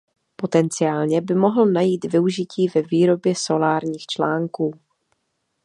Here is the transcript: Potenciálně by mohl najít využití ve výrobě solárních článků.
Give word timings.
Potenciálně 0.37 1.21
by 1.21 1.35
mohl 1.35 1.65
najít 1.65 2.05
využití 2.05 2.67
ve 2.67 2.81
výrobě 2.81 3.35
solárních 3.35 4.05
článků. 4.05 4.73